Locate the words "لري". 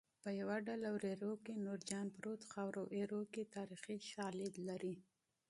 4.67-4.95